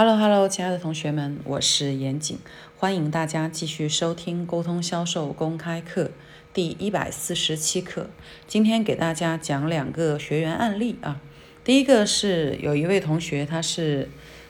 [0.00, 2.38] Hello Hello，亲爱的同学们，我是严谨，
[2.76, 6.12] 欢迎大家继续收听沟通销售公开课
[6.54, 8.08] 第一百四十七课。
[8.46, 11.20] 今天给大家讲两个学员案例啊。
[11.64, 14.08] 第一个是有一位同学，他是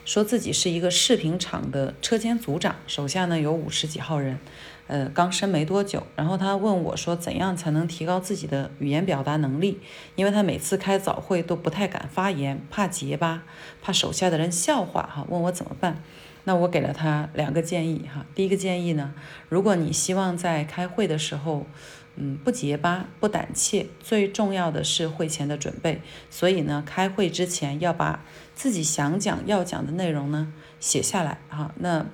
[0.09, 4.39] 说自己是一个饰品厂的车间组长，手下呢有五十几号人。
[4.87, 9.79] 呃，刚升没多久，然后他问我说，怎样才能提高自己的语言表达能力？
[10.15, 13.43] 因为他每次开早会都不太敢发言，怕结巴，
[13.83, 16.01] 怕手下的人笑话哈，问我怎么办？
[16.45, 18.25] 那我给了他两个建议哈。
[18.33, 19.13] 第一个建议呢，
[19.47, 21.67] 如果你希望在开会的时候，
[22.15, 26.01] 嗯，不结巴，不胆怯，最重要的是会前的准备。
[26.29, 28.23] 所以呢，开会之前要把
[28.55, 31.73] 自己想讲要讲的内容呢写下来哈。
[31.77, 32.05] 那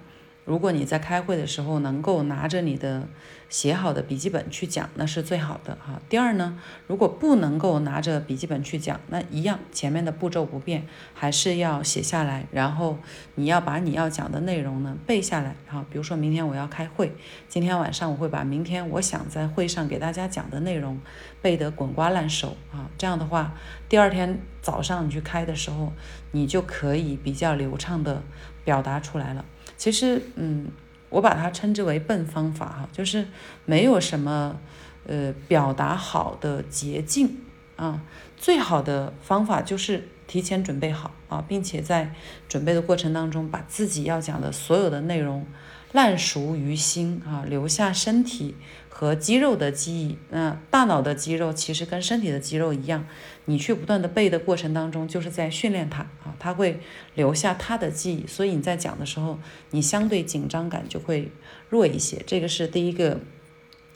[0.46, 3.08] 如果你在开会的时候能够拿着你的
[3.50, 6.00] 写好的笔记本去讲，那是最好的哈。
[6.08, 13.00] 第二呢，如果不能够拿着笔记本去讲，那一样前面的步骤不变，还是要写下来，然后
[13.34, 15.84] 你要把你要讲的内容呢背下来哈。
[15.90, 17.16] 比如说明天我要开会，
[17.50, 21.00] 今天晚上我会把明天我想在会上给大家讲的内容
[21.42, 22.88] 背得滚瓜烂熟啊。
[23.00, 23.56] 这样的话，
[23.90, 25.92] 第二天早上你去开的时候，
[26.32, 28.22] 你就可以比较流畅的
[28.64, 29.44] 表达出来了。
[29.78, 30.68] 其实，嗯，
[31.10, 33.28] 我把它称之为笨方法哈，就是
[33.66, 34.60] 没有什么
[35.08, 37.38] 呃表达好的捷径
[37.76, 38.02] 啊，
[38.38, 42.14] 最好的方法就是提前准备好啊，并且在
[42.48, 45.46] 准备的过程当中，把自己要讲的所有的内容
[45.92, 48.56] 烂熟于心啊，留下身体。
[48.98, 53.06] 和肌肉的记忆，那大脑的肌肉其实跟身体的肌肉一样，
[53.44, 56.80] 你去不断的背的过程当中，就是在训练它啊，它会
[57.14, 59.38] 留下它的记忆，所以你在讲的时候，
[59.72, 61.30] 你相对紧张感就会
[61.68, 62.24] 弱一些。
[62.26, 63.20] 这个是第一个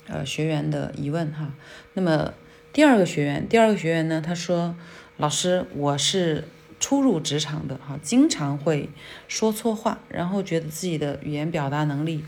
[0.10, 1.54] 呃学员的疑问哈。
[1.94, 2.34] 那么
[2.74, 4.76] 第二个学员，第二个学员呢，他说，
[5.20, 6.48] 老师，我是
[6.80, 8.90] 初入职场的哈，经常会
[9.28, 12.24] 说错话，然后觉得自己的语言表达能力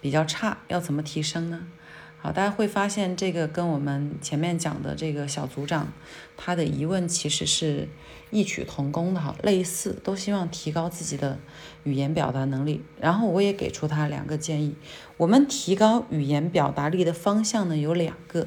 [0.00, 1.66] 比较差，要怎么提升呢？
[2.18, 5.92] 好，大家会发现这个跟我们前面讲的这个小组长
[6.36, 7.88] 他的疑问其实是
[8.30, 11.40] 异曲同工的哈，类似都希望提高自己的
[11.82, 12.80] 语言表达能力。
[13.00, 14.76] 然后我也给出他两个建议，
[15.16, 18.46] 我们提高语言表达力的方向呢有两个，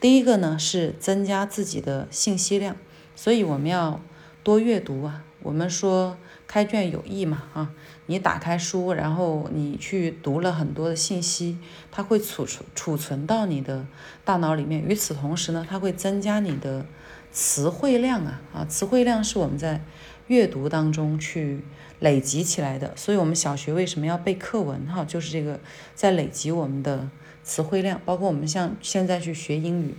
[0.00, 2.76] 第一个呢是增加自己的信息量，
[3.14, 4.00] 所以我们要
[4.42, 5.24] 多阅读啊。
[5.42, 7.70] 我们说开卷有益嘛，啊，
[8.04, 11.56] 你打开书，然后你去读了很多的信息，
[11.90, 13.86] 它会储存储存到你的
[14.22, 14.86] 大脑里面。
[14.86, 16.84] 与此同时呢，它会增加你的
[17.32, 19.82] 词汇量啊，啊，词汇量是我们在
[20.26, 21.64] 阅读当中去
[22.00, 22.92] 累积起来的。
[22.94, 24.86] 所以，我们小学为什么要背课文？
[24.86, 25.58] 哈，就是这个
[25.94, 27.08] 在累积我们的
[27.42, 27.98] 词汇量。
[28.04, 29.94] 包括我们像现在去学英语。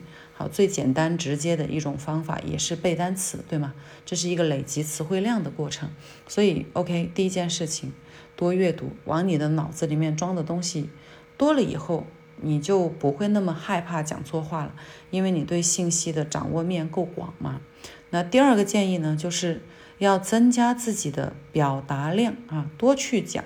[0.47, 3.73] 最简单直接的一种方法也是背单词，对吗？
[4.05, 5.89] 这是一个累积词汇量的过程。
[6.27, 7.93] 所以，OK，第一件事情，
[8.35, 10.89] 多阅读，往你的脑子里面装的东西
[11.37, 12.05] 多了以后，
[12.37, 14.73] 你就不会那么害怕讲错话了，
[15.09, 17.61] 因为你对信息的掌握面够广嘛。
[18.09, 19.61] 那第二个建议呢，就是
[19.97, 23.43] 要增加自己的表达量啊，多去讲，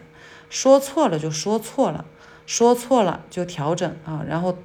[0.49, 2.05] 说错了就说错了，
[2.45, 4.57] 说错了就调整啊，然后。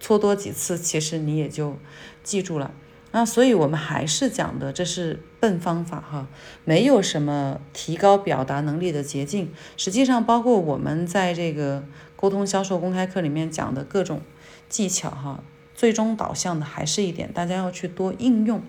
[0.00, 1.76] 错多几次，其实你也就
[2.22, 2.72] 记住了。
[3.12, 6.26] 那所以，我们还是讲的，这是笨方法哈，
[6.64, 9.50] 没有什么提高表达能力的捷径。
[9.78, 11.82] 实际上，包括我们在这个
[12.14, 14.20] 沟通销售公开课里面讲的各种
[14.68, 15.42] 技巧哈，
[15.74, 18.62] 最终导向的还是一点，大家要去多应用，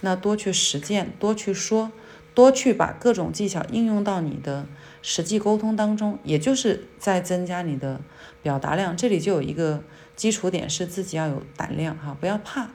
[0.00, 1.90] 那多去实践，多去说，
[2.34, 4.66] 多去把各种技巧应用到你的
[5.04, 8.00] 实际沟通当中，也就是在增加你的
[8.42, 8.96] 表达量。
[8.96, 9.84] 这里就有一个。
[10.16, 12.70] 基础点是自己要有胆量哈，不要怕，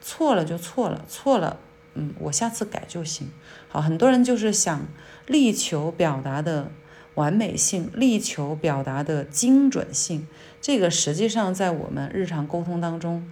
[0.00, 1.58] 错了就错了，错了，
[1.94, 3.28] 嗯，我下次改就行。
[3.66, 4.86] 好，很多人就是想
[5.26, 6.70] 力求表达的
[7.16, 10.28] 完美性，力求表达的精准性，
[10.60, 13.28] 这个实际上在我们日常沟通当中，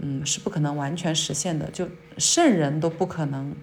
[0.00, 1.70] 嗯，是不可能完全实现的。
[1.70, 1.88] 就
[2.18, 3.56] 圣人都不可能，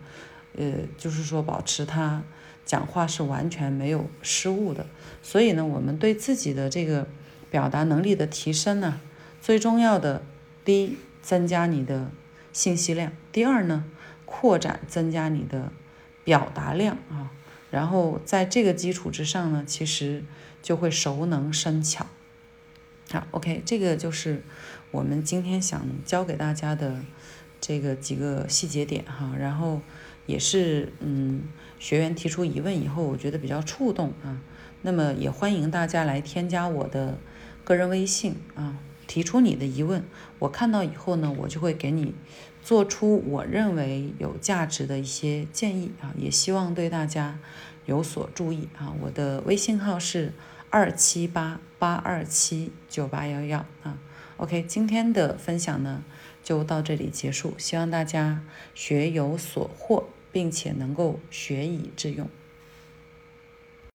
[0.58, 2.24] 呃，就是说保持他
[2.66, 4.86] 讲话是完全没有失误的。
[5.22, 7.08] 所以呢，我们对自己的这个
[7.50, 9.00] 表达能力的提升呢。
[9.42, 10.24] 最重要的，
[10.64, 12.10] 第一，增加你的
[12.52, 13.86] 信息量；第二呢，
[14.26, 15.72] 扩展增加你的
[16.24, 17.32] 表达量啊。
[17.70, 20.24] 然后在这个基础之上呢，其实
[20.62, 22.06] 就会熟能生巧。
[23.12, 24.44] 好，OK，这个就是
[24.92, 27.04] 我们今天想教给大家的
[27.60, 29.34] 这个几个细节点哈。
[29.38, 29.82] 然后
[30.26, 31.44] 也是嗯，
[31.80, 34.42] 学员提出疑问以后，我觉得比较触动啊。
[34.82, 37.18] 那么也欢迎大家来添加我的
[37.64, 38.78] 个人微信啊。
[39.06, 40.04] 提出你的疑问，
[40.40, 42.16] 我看到以后呢，我就会给你
[42.64, 47.38] 做出我认为有价值的一些建议啊，也希望对大家
[47.86, 48.96] 有所注意啊。
[49.02, 50.32] 我的微信号是
[50.70, 54.00] 二七八八二七九八幺幺啊。
[54.38, 56.02] OK，今天的分享呢
[56.44, 58.44] 就到这里结束，希望大家
[58.76, 62.28] 学有所获，并且能够学以致用。